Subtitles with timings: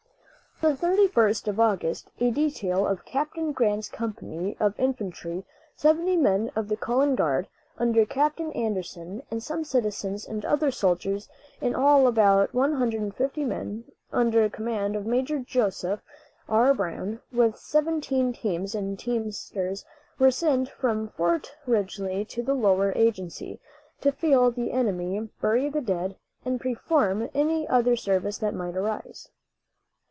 [0.63, 5.43] On the 31st of August a detail of Captain Grant's company of infantry,
[5.75, 7.47] seventy men of the Cullen Guard,
[7.79, 11.27] under Captain Anderson, and some citizens and other soldiers,
[11.61, 16.01] in all about 150 men, under command of Major Joseph
[16.47, 16.75] R.
[16.75, 19.83] Brown, with seventeen teams and teamsters,
[20.19, 23.59] were sent from Fort Ridgely to the Lower Agency,
[24.01, 29.29] to feel the enemy, bury the dead, and perform any other service that might arise.